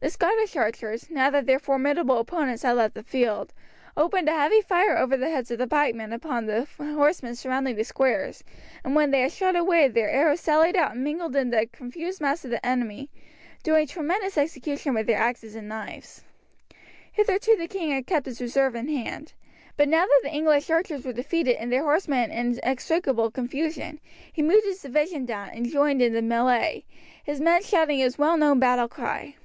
[0.00, 3.54] The Scottish archers, now that their formidable opponents had left the field,
[3.96, 7.84] opened a heavy fire over the heads of the pikemen upon the horsemen surrounding the
[7.84, 8.44] squares,
[8.84, 12.20] and when they had shot away their arrows sallied out and mingled in the confused
[12.20, 13.08] mass of the enemy,
[13.62, 16.22] doing tremendous execution with their axes and knives.
[17.10, 19.32] Hitherto the king had kept his reserve in hand;
[19.78, 24.00] but now that the English archers were defeated and their horsemen in inextricable confusion,
[24.30, 26.84] he moved his division down and joined in the melee,
[27.24, 29.36] his men shouting his well known battle cry.